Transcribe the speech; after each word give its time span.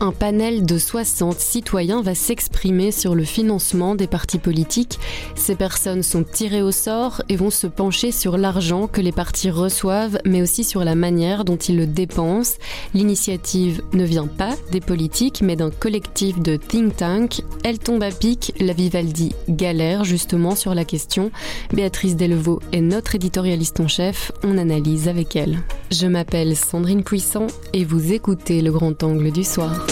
Un 0.00 0.10
panel 0.10 0.66
de 0.66 0.78
60 0.78 1.38
citoyens 1.38 2.02
va 2.02 2.16
s'exprimer 2.16 2.90
sur 2.90 3.14
le 3.14 3.22
financement 3.22 3.94
des 3.94 4.08
partis 4.08 4.38
politiques. 4.38 4.98
Ces 5.36 5.54
personnes 5.54 6.02
sont 6.02 6.24
tirées 6.24 6.62
au 6.62 6.72
sort 6.72 7.22
et 7.28 7.36
vont 7.36 7.50
se 7.50 7.68
pencher 7.68 8.10
sur 8.10 8.36
l'argent 8.36 8.88
que 8.88 9.00
les 9.00 9.12
partis 9.12 9.48
reçoivent, 9.48 10.18
mais 10.24 10.42
aussi 10.42 10.64
sur 10.64 10.82
la 10.82 10.96
manière 10.96 11.44
dont 11.44 11.56
ils 11.56 11.76
le 11.76 11.86
dépensent. 11.86 12.58
L'initiative 12.94 13.82
ne 13.92 14.04
vient 14.04 14.26
pas 14.26 14.56
des 14.72 14.80
politiques, 14.80 15.42
mais 15.42 15.54
d'un 15.54 15.70
collectif 15.70 16.40
de 16.40 16.56
think 16.56 16.96
tank. 16.96 17.42
Elle 17.62 17.78
tombe 17.78 18.02
à 18.02 18.10
pic, 18.10 18.52
la 18.58 18.72
Vivaldi 18.72 19.36
galère 19.48 20.02
justement 20.02 20.56
sur 20.56 20.74
la 20.74 20.84
question. 20.84 21.30
Béatrice 21.72 22.16
Delevaux 22.16 22.60
est 22.72 22.80
notre 22.80 23.14
éditorialiste 23.14 23.78
en 23.78 23.86
chef, 23.86 24.32
on 24.42 24.58
analyse 24.58 25.06
avec 25.06 25.36
elle. 25.36 25.62
Je 25.90 26.08
m'appelle 26.08 26.56
Sandrine 26.56 27.04
Puissant 27.04 27.46
et 27.72 27.84
vous 27.84 28.12
écoutez 28.12 28.60
le 28.60 28.72
grand 28.72 29.02
angle 29.04 29.30
du 29.30 29.44
soir. 29.44 29.86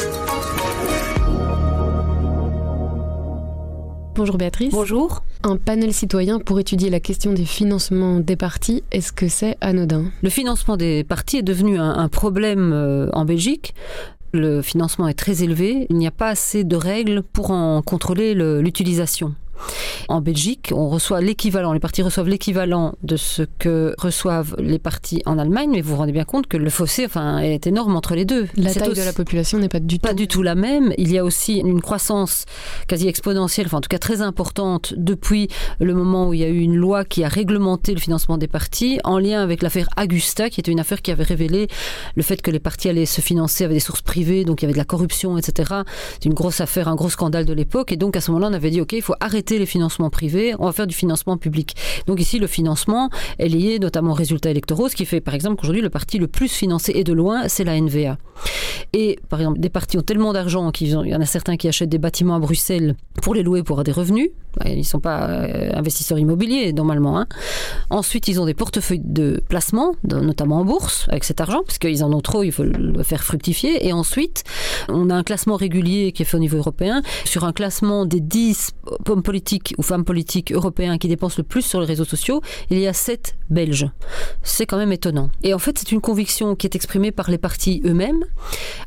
Bonjour 4.17 4.37
Béatrice. 4.37 4.73
Bonjour. 4.73 5.23
Un 5.45 5.57
panel 5.57 5.93
citoyen 5.93 6.41
pour 6.41 6.59
étudier 6.59 6.91
la 6.91 6.99
question 6.99 7.33
des 7.33 7.45
financements 7.45 8.19
des 8.19 8.37
partis, 8.37 8.83
est-ce 8.91 9.13
que 9.13 9.29
c'est 9.29 9.57
anodin? 9.61 10.07
Le 10.23 10.31
financement 10.31 10.77
des 10.77 11.05
partis 11.05 11.39
est 11.39 11.43
devenu 11.43 11.79
un, 11.79 11.91
un 11.91 12.09
problème 12.09 12.73
euh, 12.73 13.09
en 13.13 13.25
Belgique. 13.25 13.75
Le 14.33 14.63
financement 14.63 15.07
est 15.07 15.15
très 15.15 15.45
élevé, 15.45 15.87
il 15.91 15.97
n'y 15.97 16.09
a 16.09 16.13
pas 16.13 16.29
assez 16.29 16.65
de 16.65 16.75
règles 16.75 17.23
pour 17.23 17.53
en 17.53 17.83
contrôler 17.83 18.35
l'utilisation. 18.35 19.35
En 20.09 20.21
Belgique, 20.21 20.73
on 20.75 20.89
reçoit 20.89 21.21
l'équivalent, 21.21 21.73
les 21.73 21.81
partis 21.81 22.03
reçoivent 22.03 22.29
l'équivalent 22.29 22.95
de 23.03 23.17
ce 23.17 23.43
que 23.59 23.95
reçoivent 23.99 24.55
les 24.59 24.79
partis 24.79 25.23
en 25.27 25.39
Allemagne, 25.39 25.71
mais 25.73 25.81
vous 25.81 25.91
vous 25.91 25.97
rendez 25.97 26.13
bien 26.13 26.25
compte 26.25 26.47
que 26.47 26.57
le 26.57 26.71
fossé 26.71 27.07
enfin, 27.07 27.39
est 27.39 27.67
énorme 27.67 27.97
entre 27.97 28.15
les 28.15 28.25
deux. 28.25 28.49
La 28.57 28.73
taille 28.75 28.91
aussi, 28.91 29.01
de 29.01 29.05
la 29.05 29.13
population 29.13 29.59
n'est 29.59 29.69
pas 29.69 29.81
du 29.81 29.99
pas 29.99 30.11
tout. 30.11 30.17
du 30.17 30.29
tout 30.29 30.43
la 30.43 30.55
même. 30.55 30.93
Il 30.99 31.11
y 31.11 31.19
a 31.19 31.25
aussi 31.25 31.59
une 31.59 31.81
croissance 31.81 32.45
quasi 32.87 33.09
exponentielle, 33.09 33.67
enfin 33.67 33.79
en 33.79 33.81
tout 33.81 33.89
cas 33.89 33.99
très 33.99 34.21
importante, 34.21 34.95
depuis 34.97 35.49
le 35.81 35.95
moment 35.95 36.29
où 36.29 36.35
il 36.35 36.41
y 36.41 36.45
a 36.45 36.49
eu 36.49 36.59
une 36.59 36.77
loi 36.77 37.05
qui 37.05 37.25
a 37.25 37.29
réglementé 37.29 37.95
le 37.95 38.01
financement 38.01 38.37
des 38.39 38.49
partis, 38.49 39.01
en 39.05 39.19
lien 39.19 39.43
avec 39.43 39.63
l'affaire 39.63 39.89
Augusta, 40.01 40.51
qui 40.51 40.61
était 40.61 40.73
une 40.73 40.81
affaire 40.81 41.01
qui 41.01 41.11
avait 41.11 41.25
révélé 41.25 41.69
le 42.15 42.23
fait 42.23 42.43
que 42.43 42.51
les 42.51 42.61
partis 42.61 42.89
allaient 42.89 43.07
se 43.07 43.21
financer 43.21 43.65
avec 43.65 43.77
des 43.77 43.81
sources 43.81 44.03
privées, 44.03 44.45
donc 44.45 44.63
il 44.63 44.65
y 44.65 44.67
avait 44.67 44.75
de 44.75 44.79
la 44.79 44.85
corruption, 44.85 45.39
etc. 45.39 45.73
C'est 46.15 46.27
une 46.27 46.35
grosse 46.35 46.61
affaire, 46.61 46.89
un 46.89 46.95
gros 46.95 47.11
scandale 47.11 47.45
de 47.45 47.53
l'époque, 47.53 47.93
et 47.93 47.97
donc 47.97 48.17
à 48.17 48.21
ce 48.21 48.31
moment-là, 48.31 48.51
on 48.51 48.55
avait 48.55 48.71
dit, 48.71 48.81
OK, 48.81 48.93
il 48.93 49.03
faut 49.03 49.15
arrêter 49.21 49.44
les 49.51 49.67
financements 49.67 50.11
privés, 50.11 50.55
on 50.59 50.67
va 50.67 50.73
faire 50.73 50.87
du 50.87 50.95
financement 50.95 51.37
public. 51.37 51.77
Donc 52.07 52.21
ici, 52.21 52.39
le 52.39 52.47
financement 52.47 53.11
est 53.39 53.49
lié 53.49 53.79
notamment 53.79 54.13
aux 54.13 54.15
résultats 54.15 54.51
électoraux, 54.51 54.89
ce 54.89 54.97
qui 54.97 55.07
fait 55.07 55.21
par 55.21 55.35
exemple 55.35 55.57
qu'aujourd'hui, 55.57 55.83
le 55.83 55.91
parti 55.91 56.19
le 56.19 56.27
plus 56.27 56.49
financé 56.49 56.93
et 56.95 57.05
de 57.05 57.13
loin, 57.13 57.49
c'est 57.49 57.65
la 57.65 57.81
NVA. 57.81 58.19
Et 58.93 59.19
par 59.29 59.41
exemple, 59.41 59.61
des 59.61 59.71
partis 59.71 59.99
ont 59.99 60.03
tellement 60.03 60.33
d'argent 60.33 60.71
qu'il 60.71 60.89
y 60.89 60.95
en 61.15 61.21
a 61.21 61.27
certains 61.27 61.57
qui 61.57 61.69
achètent 61.69 61.89
des 61.89 61.99
bâtiments 61.99 62.37
à 62.37 62.39
Bruxelles 62.39 62.95
pour 63.23 63.35
les 63.35 63.43
louer 63.43 63.63
pour 63.63 63.75
avoir 63.75 63.85
des 63.85 63.93
revenus. 63.93 64.31
Ils 64.65 64.79
ne 64.79 64.83
sont 64.83 65.01
pas 65.01 65.29
euh, 65.29 65.71
investisseurs 65.75 66.19
immobiliers 66.19 66.73
normalement. 66.73 67.19
Hein. 67.19 67.27
Ensuite, 67.91 68.29
ils 68.29 68.41
ont 68.41 68.47
des 68.47 68.55
portefeuilles 68.55 69.03
de 69.03 69.43
placement, 69.49 69.95
notamment 70.05 70.59
en 70.59 70.65
bourse, 70.65 71.07
avec 71.09 71.25
cet 71.25 71.41
argent, 71.41 71.63
parce 71.67 71.79
qu'ils 71.79 72.05
en 72.05 72.13
ont 72.13 72.21
trop, 72.21 72.43
il 72.43 72.53
faut 72.53 72.63
le 72.63 73.03
faire 73.03 73.23
fructifier. 73.25 73.87
Et 73.87 73.93
ensuite, 73.93 74.45
on 74.89 75.11
a 75.11 75.15
un 75.15 75.23
classement 75.23 75.57
régulier 75.57 76.13
qui 76.13 76.23
est 76.23 76.25
fait 76.25 76.37
au 76.37 76.41
niveau 76.41 76.59
européen 76.59 77.03
sur 77.25 77.45
un 77.45 77.53
classement 77.53 78.07
des 78.07 78.21
10 78.21 78.71
hommes 79.09 79.23
politiques 79.23 79.75
ou 79.79 79.83
femmes 79.83 80.05
politiques 80.05 80.53
européens 80.53 80.99
qui 80.99 81.09
dépensent 81.09 81.37
le 81.39 81.45
plus 81.45 81.63
sur 81.63 81.81
les 81.81 81.87
réseaux 81.87 82.05
sociaux. 82.05 82.41
Il 82.71 82.79
y 82.79 82.87
a 82.87 82.93
7 82.93 83.37
Belges. 83.51 83.89
C'est 84.47 84.67
quand 84.67 84.77
même 84.77 84.93
étonnant. 84.93 85.31
Et 85.43 85.55
en 85.55 85.59
fait, 85.59 85.79
c'est 85.79 85.91
une 85.91 86.01
conviction 86.01 86.55
qui 86.55 86.67
est 86.67 86.77
exprimée 86.77 87.11
par 87.11 87.31
les 87.31 87.39
partis 87.39 87.83
eux-mêmes, 87.85 88.25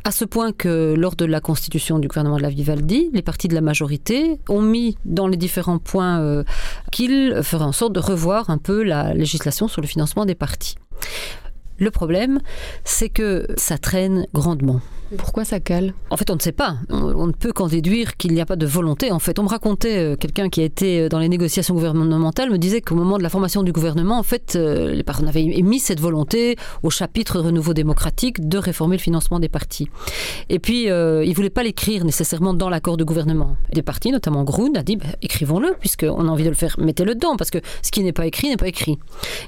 à 0.04 0.12
ce 0.12 0.24
point 0.24 0.52
que 0.52 0.94
lors 0.96 1.16
de 1.16 1.26
la 1.26 1.42
constitution 1.42 2.00
du 2.00 2.08
gouvernement 2.08 2.38
de 2.38 2.44
la 2.44 2.50
Vivaldi, 2.50 3.10
les 3.12 3.24
partis 3.24 3.48
de 3.48 3.56
la 3.56 3.62
majorité 3.62 4.40
ont 4.48 4.62
mis 4.62 4.98
dans 5.04 5.28
les 5.28 5.36
différents 5.36 5.80
points 5.80 6.22
euh, 6.22 6.44
qu'ils 6.92 7.42
feraient 7.44 7.66
en 7.66 7.72
sorte 7.72 7.94
de 7.94 8.00
revoir 8.00 8.50
un 8.50 8.60
peu 8.60 8.84
la 8.84 9.14
législation 9.14 9.68
sur 9.68 9.82
le 9.82 9.88
financement 9.88 10.26
des 10.26 10.36
partis. 10.36 10.76
Le 11.80 11.92
problème, 11.92 12.40
c'est 12.84 13.10
que 13.10 13.48
ça 13.58 13.78
traîne 13.78 14.26
grandement. 14.34 14.82
Pourquoi 15.16 15.46
ça 15.46 15.60
cale? 15.60 15.94
En 16.10 16.18
fait, 16.18 16.30
on 16.30 16.36
ne 16.36 16.42
sait 16.42 16.52
pas. 16.52 16.78
On, 16.90 16.98
on 17.16 17.28
ne 17.28 17.32
peut 17.32 17.54
qu'en 17.54 17.68
déduire 17.68 18.18
qu'il 18.18 18.34
n'y 18.34 18.42
a 18.42 18.46
pas 18.46 18.58
de 18.58 18.66
volonté. 18.66 19.12
En 19.12 19.20
fait, 19.20 19.40
on 19.40 19.44
me 19.44 19.48
racontait, 19.48 19.98
euh, 19.98 20.16
quelqu'un 20.16 20.50
qui 20.50 20.62
a 20.62 20.64
été 20.66 21.02
euh, 21.02 21.10
dans 21.10 21.20
les 21.20 21.30
négociations 21.30 21.74
gouvernementales 21.74 22.50
me 22.50 22.58
disait 22.58 22.82
qu'au 22.82 22.96
moment 22.96 23.18
de 23.18 23.24
la 23.24 23.30
formation 23.30 23.64
du 23.64 23.72
gouvernement, 23.72 24.20
en 24.20 24.24
fait, 24.24 24.56
euh, 24.56 25.02
partis 25.04 25.26
avaient 25.26 25.44
émis 25.44 25.80
cette 25.80 26.02
volonté 26.02 26.58
au 26.84 26.90
chapitre 26.90 27.40
Renouveau 27.40 27.74
démocratique 27.74 28.48
de 28.48 28.58
réformer 28.58 28.98
le 28.98 29.02
financement 29.02 29.40
des 29.40 29.48
partis. 29.48 29.88
Et 30.50 30.60
puis, 30.60 30.84
ils 30.84 30.90
ne 30.90 31.34
voulaient 31.34 31.50
pas 31.50 31.64
l'écrire 31.64 32.04
nécessairement 32.04 32.54
dans 32.54 32.70
l'accord 32.70 32.98
de 32.98 33.04
gouvernement. 33.04 33.56
Des 33.74 33.82
partis, 33.82 34.12
notamment 34.12 34.44
Groen, 34.44 34.76
a 34.76 34.84
dit 34.84 34.98
bah, 34.98 35.06
écrivons-le, 35.22 35.76
puisqu'on 35.80 36.28
a 36.28 36.32
envie 36.32 36.44
de 36.44 36.50
le 36.50 36.56
faire, 36.56 36.76
mettez-le 36.78 37.16
dedans, 37.16 37.38
parce 37.38 37.50
que 37.50 37.60
ce 37.82 37.92
qui 37.92 38.04
n'est 38.04 38.12
pas 38.12 38.26
écrit 38.26 38.50
n'est 38.50 38.58
pas 38.58 38.68
écrit. 38.68 39.00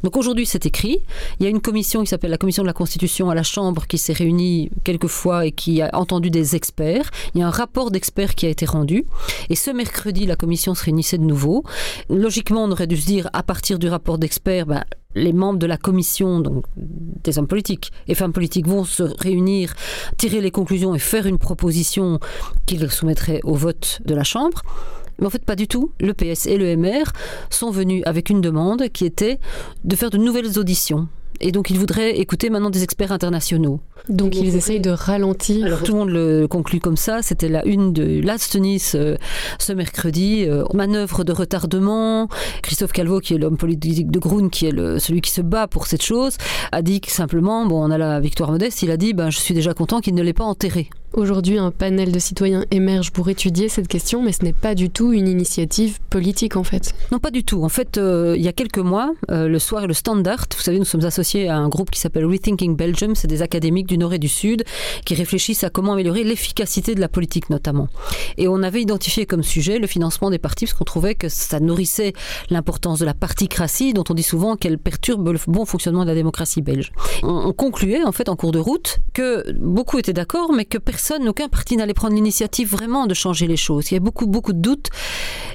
Donc 0.03 0.16
aujourd'hui, 0.16 0.46
c'est 0.46 0.66
écrit. 0.66 1.00
Il 1.40 1.44
y 1.44 1.48
a 1.48 1.50
une 1.50 1.62
commission 1.62 2.02
qui 2.02 2.08
s'appelle 2.08 2.31
la 2.31 2.38
Commission 2.38 2.64
de 2.64 2.68
la 2.68 2.74
Constitution 2.74 3.30
à 3.30 3.36
la 3.36 3.44
Chambre 3.44 3.86
qui 3.88 3.98
s'est 3.98 4.14
réunie 4.14 4.72
quelques 4.84 5.08
fois 5.08 5.46
qui 5.52 5.82
a 5.82 5.90
entendu 5.94 6.30
des 6.30 6.56
experts. 6.56 7.10
Il 7.34 7.40
y 7.40 7.44
a 7.44 7.48
un 7.48 7.52
rapport 7.52 7.92
d'experts 7.92 8.36
qui 8.36 8.46
a 8.46 8.50
été 8.50 8.66
rendu. 8.66 9.06
Et 9.50 9.56
ce 9.56 9.72
mercredi, 9.72 10.26
la 10.26 10.36
commission 10.36 10.76
se 10.76 10.84
réunissait 10.84 11.18
de 11.18 11.24
nouveau. 11.24 11.64
Logiquement, 12.10 12.64
on 12.64 12.72
aurait 12.72 12.88
dû 12.88 12.98
se 12.98 13.06
dire, 13.06 13.30
à 13.34 13.44
partir 13.44 13.80
du 13.80 13.88
rapport 13.88 14.18
d'experts, 14.18 14.66
ben, 14.66 14.84
les 15.16 15.34
membres 15.34 15.60
de 15.60 15.66
la 15.66 15.78
commission, 15.78 16.40
donc 16.40 16.66
des 16.76 17.40
hommes 17.40 17.48
politiques 17.48 17.92
et 18.08 18.16
femmes 18.16 18.34
politiques, 18.34 18.68
vont 18.68 18.84
se 18.84 19.04
réunir, 19.04 19.74
tirer 20.18 20.42
les 20.42 20.52
conclusions 20.52 20.94
et 20.94 21.00
faire 21.00 21.26
une 21.26 21.38
proposition 21.40 22.20
qu'ils 22.66 22.90
soumettraient 22.92 23.42
au 23.44 23.56
vote 23.56 24.02
de 24.06 24.14
la 24.14 24.24
Chambre. 24.24 24.62
Mais 25.20 25.26
en 25.26 25.30
fait, 25.30 25.44
pas 25.44 25.56
du 25.56 25.68
tout. 25.68 25.92
Le 26.00 26.14
PS 26.14 26.46
et 26.46 26.58
le 26.58 26.76
MR 26.78 27.12
sont 27.50 27.72
venus 27.72 28.04
avec 28.06 28.30
une 28.30 28.42
demande 28.42 28.90
qui 28.90 29.06
était 29.06 29.40
de 29.84 29.96
faire 29.96 30.10
de 30.10 30.18
nouvelles 30.18 30.58
auditions. 30.58 31.08
Et 31.42 31.52
donc, 31.52 31.70
ils 31.70 31.80
voudraient 31.80 32.18
écouter 32.18 32.50
maintenant 32.50 32.70
des 32.70 32.84
experts 32.84 33.12
internationaux. 33.12 33.80
Donc, 34.10 34.36
ils 34.36 34.56
essayent 34.56 34.82
de 34.82 34.90
ralentir. 34.90 35.66
Alors, 35.66 35.84
tout 35.84 35.94
le 35.94 36.00
monde 36.00 36.10
le 36.10 36.48
conclut 36.48 36.80
comme 36.80 36.98
ça. 36.98 37.22
C'était 37.22 37.48
la 37.48 37.66
une 37.66 37.94
de 37.94 38.22
l'Astonis 38.22 38.92
euh, 38.96 39.16
ce 39.58 39.72
mercredi. 39.72 40.46
Euh, 40.48 40.66
manœuvre 40.74 41.24
de 41.24 41.32
retardement. 41.32 42.28
Christophe 42.62 42.92
Calvo, 42.92 43.20
qui 43.20 43.36
est 43.36 43.38
l'homme 43.38 43.58
politique 43.58 44.12
de 44.12 44.20
Groen, 44.20 44.50
qui 44.50 44.66
est 44.66 44.72
le, 44.72 45.00
celui 45.00 45.22
qui 45.22 45.32
se 45.32 45.42
bat 45.42 45.68
pour 45.68 45.88
cette 45.88 46.04
chose, 46.04 46.36
a 46.72 46.82
dit 46.82 47.02
que 47.02 47.12
simplement, 47.12 47.66
bon, 47.66 47.88
on 47.88 47.92
a 47.92 47.98
la 47.98 48.20
victoire 48.20 48.52
modeste, 48.52 48.82
il 48.82 48.92
a 48.92 48.98
dit, 48.98 49.14
ben, 49.14 49.30
je 49.30 49.40
suis 49.40 49.54
déjà 49.54 49.74
content 49.74 50.02
qu'il 50.02 50.16
ne 50.16 50.24
l'ait 50.24 50.34
pas 50.34 50.44
enterré. 50.44 50.90
Aujourd'hui, 51.14 51.58
un 51.58 51.72
panel 51.72 52.12
de 52.12 52.20
citoyens 52.20 52.66
émerge 52.70 53.09
pour 53.12 53.30
étudier 53.30 53.68
cette 53.68 53.88
question, 53.88 54.22
mais 54.22 54.31
ce 54.31 54.44
n'est 54.44 54.53
pas 54.53 54.75
du 54.75 54.92
tout 54.92 55.12
une 55.12 55.28
initiative 55.28 55.97
politique 56.12 56.56
en 56.56 56.64
fait. 56.64 56.94
Non, 57.12 57.18
pas 57.18 57.31
du 57.31 57.44
tout. 57.44 57.64
En 57.64 57.70
fait, 57.70 57.97
euh, 57.97 58.36
il 58.38 58.44
y 58.44 58.47
a 58.47 58.53
quelques 58.53 58.78
mois, 58.78 59.12
euh, 59.31 59.48
le 59.48 59.58
soir 59.58 59.86
et 59.86 59.88
le 59.88 59.96
Standard, 59.96 60.46
vous 60.56 60.62
savez, 60.62 60.78
nous 60.78 60.86
sommes 60.86 61.03
associés 61.03 61.50
à 61.50 61.58
un 61.58 61.68
groupe 61.68 61.90
qui 61.90 62.00
s'appelle 62.00 62.25
Rethinking 62.25 62.75
Belgium, 62.75 63.16
c'est 63.16 63.28
des 63.28 63.42
académiques 63.42 63.88
du 63.88 63.98
Nord 63.98 64.14
et 64.14 64.19
du 64.19 64.28
Sud 64.28 64.64
qui 65.03 65.16
réfléchissent 65.16 65.64
à 65.64 65.72
comment 65.72 65.94
améliorer 65.94 66.24
l'efficacité 66.24 66.94
de 66.94 67.02
la 67.02 67.09
politique 67.09 67.50
notamment. 67.50 67.88
Et 68.38 68.48
on 68.48 68.62
avait 68.62 68.81
identifié 68.81 69.25
comme 69.25 69.42
sujet 69.42 69.80
le 69.80 69.88
financement 69.88 70.30
des 70.30 70.38
partis 70.38 70.66
parce 70.66 70.78
qu'on 70.78 70.86
trouvait 70.86 71.16
que 71.16 71.28
ça 71.28 71.59
nourrissait 71.59 72.14
l'importance 72.52 73.00
de 73.00 73.06
la 73.06 73.16
particratie 73.16 73.94
dont 73.94 74.03
on 74.09 74.14
dit 74.14 74.24
souvent 74.24 74.56
qu'elle 74.56 74.78
perturbe 74.78 75.28
le 75.30 75.40
bon 75.48 75.66
fonctionnement 75.66 76.03
de 76.03 76.09
la 76.09 76.16
démocratie 76.16 76.62
belge. 76.62 76.92
On, 77.24 77.48
on 77.48 77.53
concluait 77.53 78.03
en 78.03 78.12
fait 78.12 78.30
en 78.30 78.36
cours 78.36 78.52
de 78.52 78.59
route 78.59 79.00
que 79.14 79.52
beaucoup 79.53 79.98
étaient 79.98 80.14
d'accord 80.14 80.53
mais 80.53 80.66
que 80.66 80.78
personne, 80.78 80.99
aucun 81.28 81.50
parti 81.50 81.78
n'allait 81.78 81.94
prendre 81.94 82.16
l'initiative 82.16 82.70
vraiment 82.70 83.08
de 83.08 83.14
changer 83.14 83.48
les 83.48 83.58
choses. 83.58 83.92
Il 83.92 83.96
y 83.96 83.98
a 83.98 84.00
beaucoup, 84.00 84.28
beaucoup 84.28 84.54
de 84.54 84.60
doutes 84.60 84.90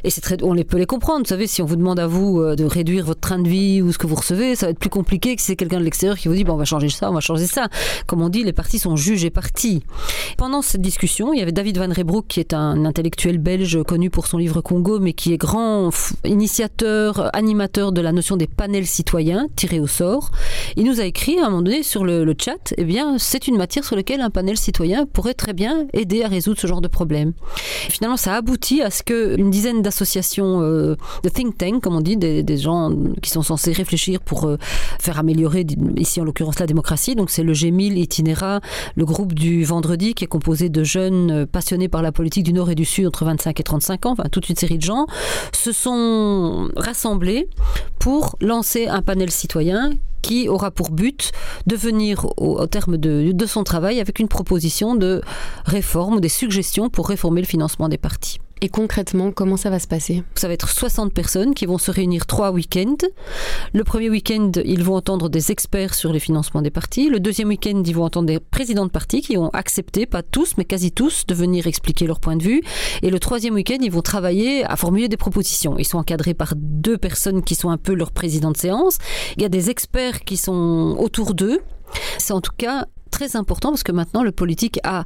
et 0.05 0.11
c'est 0.11 0.21
très, 0.21 0.43
on 0.43 0.53
les 0.53 0.65
peut 0.65 0.77
les 0.77 0.87
comprendre. 0.87 1.21
Vous 1.21 1.29
savez, 1.29 1.47
si 1.47 1.63
on 1.63 1.65
vous 1.65 1.77
demande 1.77 1.99
à 1.99 2.07
vous 2.07 2.41
euh, 2.41 2.57
de 2.57 2.65
réduire 2.65 3.05
votre 3.05 3.21
train 3.21 3.39
de 3.39 3.49
vie 3.49 3.81
ou 3.83 3.93
ce 3.93 3.99
que 3.99 4.07
vous 4.07 4.15
recevez, 4.15 4.55
ça 4.55 4.67
va 4.67 4.71
être 4.71 4.79
plus 4.79 4.91
compliqué 4.91 5.35
que 5.35 5.41
si 5.41 5.49
c'est 5.49 5.57
quelqu'un 5.57 5.79
de 5.79 5.85
l'extérieur 5.85 6.19
qui 6.19 6.29
vous 6.29 6.35
dit 6.35 6.45
bon, 6.45 6.55
on 6.55 6.59
va 6.59 6.65
changer 6.65 6.89
ça, 6.89 7.11
on 7.11 7.15
va 7.15 7.21
changer 7.21 7.47
ça. 7.47 7.69
Comme 8.07 8.23
on 8.23 8.29
dit, 8.29 8.45
les 8.45 8.53
partis 8.53 8.79
sont 8.79 8.97
juges 8.97 9.25
et 9.25 9.31
partis. 9.31 9.83
Pendant 10.37 10.63
cette 10.63 10.81
discussion, 10.81 11.33
il 11.33 11.39
y 11.39 11.43
avait 11.43 11.53
David 11.53 11.79
Van 11.79 11.93
Rebroek 11.93 12.27
qui 12.27 12.41
est 12.41 12.55
un 12.55 12.85
intellectuel 12.85 13.39
belge 13.39 13.81
connu 13.85 14.11
pour 14.11 14.27
son 14.27 14.39
livre 14.39 14.61
Congo, 14.61 14.99
mais 14.99 15.13
qui 15.13 15.33
est 15.33 15.37
grand 15.37 15.91
initiateur, 16.25 17.31
animateur 17.37 17.93
de 17.93 18.01
la 18.01 18.11
notion 18.11 18.37
des 18.37 18.49
panels 18.49 18.87
citoyens 18.87 19.47
tirés 19.55 19.79
au 19.79 19.87
sort. 19.87 20.33
Il 20.77 20.85
nous 20.85 21.01
a 21.01 21.05
écrit 21.05 21.39
à 21.39 21.47
un 21.47 21.51
moment 21.51 21.63
donné 21.63 21.85
sur 21.85 22.05
le, 22.05 22.35
chat, 22.37 22.75
eh 22.77 22.85
bien, 22.85 23.17
c'est 23.19 23.47
une 23.47 23.57
matière 23.57 23.85
sur 23.85 23.95
laquelle 23.95 24.21
un 24.21 24.31
panel 24.31 24.57
citoyen 24.57 25.07
pourrait 25.07 25.35
très 25.35 25.53
bien 25.53 25.87
aider 25.93 26.25
à 26.25 26.29
résoudre 26.29 26.59
ce 26.59 26.67
genre 26.67 26.81
de 26.81 26.89
problème. 26.89 27.33
Finalement, 27.89 28.17
ça 28.17 28.35
aboutit 28.35 28.83
à 28.83 28.91
ce 28.91 29.05
qu'une 29.05 29.51
dizaine 29.51 29.83
d'associations 29.83 30.63
euh, 30.63 30.97
de 31.23 31.29
think 31.29 31.57
tank, 31.59 31.83
comme 31.83 31.95
on 31.95 32.01
dit, 32.01 32.17
des, 32.17 32.57
gens 32.57 32.91
qui 33.23 33.31
sont 33.31 33.43
censés 33.43 33.73
réfléchir 33.73 34.21
pour 34.21 34.47
euh, 34.47 34.57
faire 35.01 35.19
améliorer, 35.19 35.67
ici 35.97 36.21
en 36.21 36.25
l'occurrence, 36.25 36.59
la 36.59 36.67
démocratie. 36.67 37.15
Donc 37.15 37.31
c'est 37.31 37.43
le 37.43 37.53
G1000, 37.53 37.97
Itinéra, 37.99 38.61
le 38.97 39.05
groupe 39.05 39.33
du 39.33 39.65
vendredi 39.65 40.15
qui 40.15 40.24
composé 40.27 40.69
de 40.69 40.85
jeunes 40.85 41.31
euh, 41.31 41.47
passionnés 41.47 41.89
par 41.89 42.03
la 42.03 42.13
politique 42.13 42.45
du 42.45 42.53
Nord 42.53 42.71
et 42.71 42.75
du 42.75 42.85
Sud 42.85 43.07
entre 43.07 43.25
25 43.25 43.59
et 43.59 43.63
35 43.63 44.07
ans, 44.07 44.13
enfin 44.13 44.29
toute 44.31 44.49
une 44.49 44.57
série 44.57 44.79
de 44.79 44.83
gens, 44.83 45.07
se 45.53 45.73
sont 45.73 46.71
rassemblés 46.77 47.49
pour 47.99 48.37
lancer 48.41 48.87
un 48.87 49.03
panel 49.03 49.31
citoyen 49.31 49.91
qui 50.23 50.49
aura 50.49 50.71
pour 50.71 50.91
but 50.91 51.33
de 51.67 51.77
venir 51.77 52.27
au, 52.39 52.67
terme 52.67 52.97
de, 52.97 53.33
de 53.33 53.47
son 53.47 53.63
travail 53.63 54.01
avec 54.01 54.19
une 54.19 54.29
proposition 54.29 54.95
de 54.95 55.21
réforme 55.67 56.15
ou 56.15 56.21
des 56.21 56.31
suggestions 56.31 56.89
pour 56.89 57.09
réformer 57.09 57.43
le 57.43 57.47
financement 57.47 57.91
des 57.91 57.99
partis. 57.99 58.39
Et 58.65 58.71
concrètement, 58.71 59.31
comment 59.31 59.59
ça 59.59 59.69
va 59.69 59.79
se 59.79 59.87
passer? 59.87 60.23
Ça 60.37 60.49
va 60.49 60.55
être 60.55 60.71
60 60.71 61.13
personnes 61.13 61.53
qui 61.53 61.67
vont 61.67 61.77
se 61.77 61.91
réunir 61.91 62.25
trois 62.25 62.51
week-ends. 62.51 62.97
Le 63.75 63.85
premier 63.85 64.09
week-end, 64.09 64.53
ils 64.65 64.83
vont 64.83 64.95
entendre 64.95 65.29
des 65.29 65.53
experts 65.53 65.93
sur 65.93 66.15
les 66.15 66.19
financements 66.19 66.63
des 66.63 66.71
partis. 66.71 67.11
Le 67.11 67.21
deuxième 67.21 67.49
week-end, 67.49 67.83
ils 67.85 67.95
vont 67.95 68.05
entendre 68.05 68.27
des 68.27 68.41
présidents 68.41 68.87
de 68.87 68.91
partis 68.91 69.21
qui 69.21 69.37
ont 69.37 69.51
accepté, 69.51 70.07
pas 70.07 70.23
tous, 70.23 70.55
mais 70.57 70.65
quasi 70.65 70.93
tous, 70.93 71.27
de 71.27 71.35
venir 71.35 71.67
expliquer 71.67 72.07
leur 72.07 72.21
point 72.21 72.37
de 72.37 72.43
vue. 72.43 72.63
Et 73.03 73.11
le 73.11 73.21
troisième 73.21 73.53
week-end, 73.53 73.77
ils 73.83 73.93
vont 73.93 74.01
travailler 74.01 74.65
à 74.65 74.77
formuler 74.77 75.09
des 75.09 75.19
propositions. 75.19 75.77
Ils 75.79 75.85
sont 75.85 75.99
encadrés 75.99 76.33
par 76.33 76.55
deux 76.57 76.97
personnes 76.97 77.43
qui 77.43 77.57
sont 77.57 77.69
un 77.69 77.77
peu 77.77 77.93
leurs 77.93 78.13
présidents 78.13 78.53
de 78.53 78.57
séance. 78.57 78.97
Il 79.37 79.43
y 79.43 79.45
a 79.45 79.51
des 79.51 79.69
experts 79.69 80.21
qui 80.21 80.39
sont 80.39 80.97
autour 80.99 81.35
d'eux. 81.35 81.61
C'est 82.17 82.33
en 82.33 82.41
tout 82.41 82.55
cas 82.57 82.87
très 83.11 83.37
important 83.37 83.69
parce 83.69 83.83
que 83.83 83.93
maintenant 83.93 84.23
le 84.23 84.33
politique 84.33 84.81
a 84.85 85.05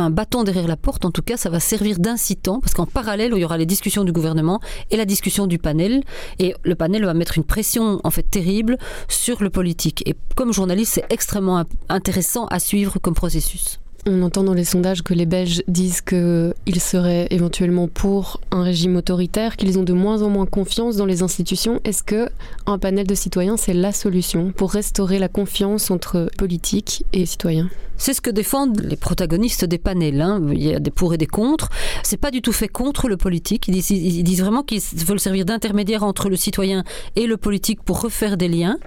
un 0.00 0.10
bâton 0.10 0.44
derrière 0.44 0.66
la 0.66 0.76
porte, 0.76 1.04
en 1.04 1.10
tout 1.10 1.22
cas, 1.22 1.36
ça 1.36 1.50
va 1.50 1.60
servir 1.60 1.98
d'incitant, 1.98 2.60
parce 2.60 2.74
qu'en 2.74 2.86
parallèle, 2.86 3.32
il 3.34 3.40
y 3.40 3.44
aura 3.44 3.58
les 3.58 3.66
discussions 3.66 4.04
du 4.04 4.12
gouvernement 4.12 4.60
et 4.90 4.96
la 4.96 5.04
discussion 5.04 5.46
du 5.46 5.58
panel, 5.58 6.02
et 6.38 6.54
le 6.62 6.74
panel 6.74 7.04
va 7.04 7.14
mettre 7.14 7.38
une 7.38 7.44
pression 7.44 8.00
en 8.04 8.10
fait 8.10 8.22
terrible 8.22 8.78
sur 9.08 9.42
le 9.42 9.50
politique. 9.50 10.02
Et 10.06 10.14
comme 10.34 10.52
journaliste, 10.52 10.94
c'est 10.94 11.06
extrêmement 11.10 11.64
intéressant 11.88 12.46
à 12.46 12.58
suivre 12.58 12.98
comme 12.98 13.14
processus. 13.14 13.80
On 14.06 14.22
entend 14.22 14.44
dans 14.44 14.54
les 14.54 14.64
sondages 14.64 15.02
que 15.02 15.12
les 15.12 15.26
Belges 15.26 15.62
disent 15.68 16.00
qu'ils 16.00 16.80
seraient 16.80 17.26
éventuellement 17.30 17.86
pour 17.86 18.40
un 18.50 18.62
régime 18.62 18.96
autoritaire, 18.96 19.56
qu'ils 19.58 19.78
ont 19.78 19.82
de 19.82 19.92
moins 19.92 20.22
en 20.22 20.30
moins 20.30 20.46
confiance 20.46 20.96
dans 20.96 21.04
les 21.04 21.22
institutions. 21.22 21.80
Est-ce 21.84 22.02
que 22.02 22.30
un 22.64 22.78
panel 22.78 23.06
de 23.06 23.14
citoyens, 23.14 23.58
c'est 23.58 23.74
la 23.74 23.92
solution 23.92 24.52
pour 24.52 24.72
restaurer 24.72 25.18
la 25.18 25.28
confiance 25.28 25.90
entre 25.90 26.30
politique 26.38 27.04
et 27.12 27.26
citoyens? 27.26 27.68
C'est 28.00 28.14
ce 28.14 28.22
que 28.22 28.30
défendent 28.30 28.80
les 28.80 28.96
protagonistes 28.96 29.66
des 29.66 29.76
panels. 29.76 30.22
Hein. 30.22 30.40
Il 30.50 30.62
y 30.62 30.74
a 30.74 30.80
des 30.80 30.90
pour 30.90 31.12
et 31.12 31.18
des 31.18 31.26
contre. 31.26 31.68
C'est 32.02 32.16
pas 32.16 32.30
du 32.30 32.40
tout 32.40 32.52
fait 32.52 32.66
contre 32.66 33.08
le 33.08 33.18
politique. 33.18 33.68
Ils 33.68 34.24
disent, 34.24 34.40
vraiment 34.40 34.62
qu'ils 34.62 34.80
veulent 35.06 35.20
servir 35.20 35.44
d'intermédiaire 35.44 36.02
entre 36.02 36.30
le 36.30 36.36
citoyen 36.36 36.82
et 37.14 37.26
le 37.26 37.36
politique 37.36 37.82
pour 37.82 38.00
refaire 38.00 38.38
des 38.38 38.48
liens. 38.48 38.78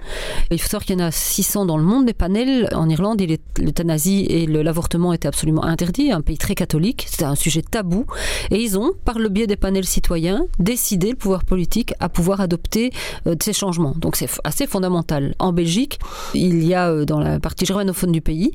Il 0.50 0.58
faut 0.58 0.68
savoir 0.68 0.84
qu'il 0.84 0.98
y 0.98 1.02
en 1.02 1.06
a 1.06 1.12
600 1.12 1.64
dans 1.64 1.76
le 1.76 1.84
monde 1.84 2.06
des 2.06 2.12
panels. 2.12 2.68
En 2.74 2.88
Irlande, 2.88 3.22
l'euthanasie 3.58 4.26
et 4.28 4.46
l'avortement 4.46 5.12
étaient 5.12 5.28
absolument 5.28 5.64
interdits. 5.64 6.10
Un 6.10 6.20
pays 6.20 6.36
très 6.36 6.56
catholique. 6.56 7.06
C'était 7.08 7.24
un 7.24 7.36
sujet 7.36 7.62
tabou. 7.62 8.06
Et 8.50 8.60
ils 8.60 8.76
ont, 8.76 8.94
par 9.04 9.20
le 9.20 9.28
biais 9.28 9.46
des 9.46 9.56
panels 9.56 9.86
citoyens, 9.86 10.46
décidé 10.58 11.10
le 11.10 11.16
pouvoir 11.16 11.44
politique 11.44 11.94
à 12.00 12.08
pouvoir 12.08 12.40
adopter 12.40 12.90
euh, 13.28 13.36
ces 13.40 13.52
changements. 13.52 13.94
Donc 13.96 14.16
c'est 14.16 14.28
assez 14.42 14.66
fondamental. 14.66 15.36
En 15.38 15.52
Belgique, 15.52 16.00
il 16.34 16.64
y 16.64 16.74
a 16.74 16.90
euh, 16.90 17.04
dans 17.04 17.20
la 17.20 17.38
partie 17.38 17.64
germanophone 17.64 18.10
du 18.10 18.20
pays, 18.20 18.50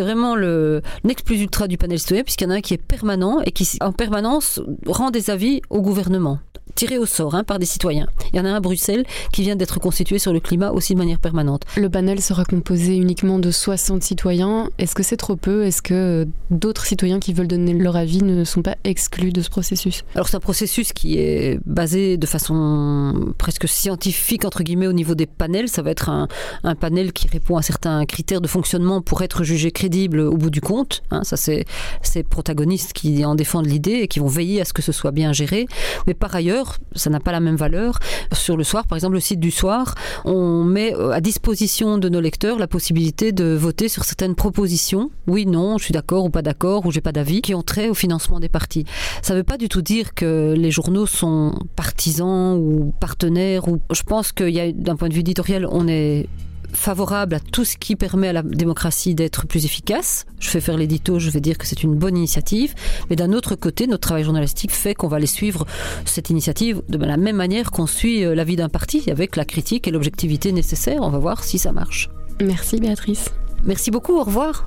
vraiment 0.00 0.36
le 0.36 0.82
next 1.04 1.26
plus 1.26 1.40
ultra 1.40 1.68
du 1.68 1.78
panel 1.78 1.98
citoyen, 1.98 2.22
puisqu'il 2.22 2.44
y 2.44 2.46
en 2.48 2.50
a 2.50 2.56
un 2.56 2.60
qui 2.60 2.74
est 2.74 2.82
permanent 2.82 3.40
et 3.44 3.52
qui, 3.52 3.68
en 3.80 3.92
permanence, 3.92 4.60
rend 4.86 5.10
des 5.10 5.30
avis 5.30 5.62
au 5.70 5.80
gouvernement 5.80 6.38
tiré 6.80 6.96
au 6.96 7.04
sort 7.04 7.34
hein, 7.34 7.44
par 7.44 7.58
des 7.58 7.66
citoyens. 7.66 8.06
Il 8.32 8.38
y 8.38 8.40
en 8.40 8.46
a 8.46 8.48
un 8.48 8.54
à 8.54 8.60
Bruxelles 8.60 9.04
qui 9.34 9.42
vient 9.42 9.54
d'être 9.54 9.78
constitué 9.80 10.18
sur 10.18 10.32
le 10.32 10.40
climat 10.40 10.70
aussi 10.70 10.94
de 10.94 10.98
manière 10.98 11.18
permanente. 11.18 11.64
Le 11.76 11.90
panel 11.90 12.22
sera 12.22 12.46
composé 12.46 12.96
uniquement 12.96 13.38
de 13.38 13.50
60 13.50 14.02
citoyens. 14.02 14.70
Est-ce 14.78 14.94
que 14.94 15.02
c'est 15.02 15.18
trop 15.18 15.36
peu? 15.36 15.66
Est-ce 15.66 15.82
que 15.82 16.26
d'autres 16.50 16.86
citoyens 16.86 17.20
qui 17.20 17.34
veulent 17.34 17.48
donner 17.48 17.74
leur 17.74 17.96
avis 17.96 18.22
ne 18.22 18.44
sont 18.44 18.62
pas 18.62 18.76
exclus 18.84 19.30
de 19.30 19.42
ce 19.42 19.50
processus? 19.50 20.04
Alors 20.14 20.28
c'est 20.28 20.38
un 20.38 20.40
processus 20.40 20.94
qui 20.94 21.18
est 21.18 21.60
basé 21.66 22.16
de 22.16 22.26
façon 22.26 23.34
presque 23.36 23.68
scientifique 23.68 24.46
entre 24.46 24.62
guillemets 24.62 24.86
au 24.86 24.94
niveau 24.94 25.14
des 25.14 25.26
panels. 25.26 25.68
Ça 25.68 25.82
va 25.82 25.90
être 25.90 26.08
un, 26.08 26.28
un 26.64 26.74
panel 26.76 27.12
qui 27.12 27.28
répond 27.28 27.58
à 27.58 27.62
certains 27.62 28.06
critères 28.06 28.40
de 28.40 28.48
fonctionnement 28.48 29.02
pour 29.02 29.20
être 29.20 29.44
jugé 29.44 29.70
crédible 29.70 30.20
au 30.20 30.38
bout 30.38 30.48
du 30.48 30.62
compte. 30.62 31.02
Hein. 31.10 31.24
ça 31.24 31.36
c'est 31.36 31.66
ces 32.00 32.22
protagonistes 32.22 32.94
qui 32.94 33.22
en 33.26 33.34
défendent 33.34 33.66
l'idée 33.66 33.98
et 34.00 34.08
qui 34.08 34.18
vont 34.18 34.28
veiller 34.28 34.62
à 34.62 34.64
ce 34.64 34.72
que 34.72 34.80
ce 34.80 34.92
soit 34.92 35.10
bien 35.10 35.34
géré. 35.34 35.66
Mais 36.06 36.14
par 36.14 36.34
ailleurs 36.34 36.69
ça 36.94 37.10
n'a 37.10 37.20
pas 37.20 37.32
la 37.32 37.40
même 37.40 37.56
valeur. 37.56 37.98
Sur 38.32 38.56
le 38.56 38.64
soir, 38.64 38.86
par 38.86 38.96
exemple, 38.96 39.14
le 39.14 39.20
site 39.20 39.40
du 39.40 39.50
soir, 39.50 39.94
on 40.24 40.64
met 40.64 40.94
euh, 40.94 41.10
à 41.10 41.20
disposition 41.20 41.98
de 41.98 42.08
nos 42.08 42.20
lecteurs 42.20 42.58
la 42.58 42.66
possibilité 42.66 43.32
de 43.32 43.54
voter 43.54 43.88
sur 43.88 44.04
certaines 44.04 44.34
propositions. 44.34 45.10
Oui, 45.26 45.46
non, 45.46 45.78
je 45.78 45.84
suis 45.84 45.92
d'accord 45.92 46.24
ou 46.24 46.30
pas 46.30 46.42
d'accord, 46.42 46.86
ou 46.86 46.92
j'ai 46.92 47.00
pas 47.00 47.12
d'avis, 47.12 47.42
qui 47.42 47.54
ont 47.54 47.62
trait 47.62 47.88
au 47.88 47.94
financement 47.94 48.40
des 48.40 48.48
partis. 48.48 48.84
Ça 49.22 49.34
ne 49.34 49.38
veut 49.38 49.44
pas 49.44 49.56
du 49.56 49.68
tout 49.68 49.82
dire 49.82 50.14
que 50.14 50.54
les 50.56 50.70
journaux 50.70 51.06
sont 51.06 51.54
partisans 51.76 52.56
ou 52.58 52.92
partenaires. 53.00 53.68
Ou... 53.68 53.80
Je 53.92 54.02
pense 54.02 54.32
qu'il 54.32 54.50
y 54.50 54.60
a, 54.60 54.72
d'un 54.72 54.96
point 54.96 55.08
de 55.08 55.14
vue 55.14 55.20
éditorial, 55.20 55.66
on 55.70 55.88
est 55.88 56.28
favorable 56.72 57.34
à 57.34 57.40
tout 57.40 57.64
ce 57.64 57.76
qui 57.76 57.96
permet 57.96 58.28
à 58.28 58.32
la 58.32 58.42
démocratie 58.42 59.14
d'être 59.14 59.46
plus 59.46 59.64
efficace. 59.64 60.26
Je 60.38 60.48
fais 60.48 60.60
faire 60.60 60.76
l'édito, 60.76 61.18
je 61.18 61.30
vais 61.30 61.40
dire 61.40 61.58
que 61.58 61.66
c'est 61.66 61.82
une 61.82 61.94
bonne 61.94 62.16
initiative. 62.16 62.74
Mais 63.08 63.16
d'un 63.16 63.32
autre 63.32 63.54
côté, 63.54 63.86
notre 63.86 64.02
travail 64.02 64.24
journalistique 64.24 64.72
fait 64.72 64.94
qu'on 64.94 65.08
va 65.08 65.16
aller 65.16 65.26
suivre 65.26 65.66
cette 66.04 66.30
initiative 66.30 66.82
de 66.88 66.98
la 66.98 67.16
même 67.16 67.36
manière 67.36 67.70
qu'on 67.70 67.86
suit 67.86 68.24
euh, 68.24 68.34
la 68.34 68.44
vie 68.44 68.56
d'un 68.56 68.68
parti, 68.68 69.10
avec 69.10 69.36
la 69.36 69.44
critique 69.44 69.88
et 69.88 69.90
l'objectivité 69.90 70.52
nécessaire. 70.52 71.00
On 71.02 71.10
va 71.10 71.18
voir 71.18 71.44
si 71.44 71.58
ça 71.58 71.72
marche. 71.72 72.10
Merci 72.40 72.80
Béatrice. 72.80 73.30
Merci 73.64 73.90
beaucoup, 73.90 74.16
au 74.18 74.24
revoir. 74.24 74.66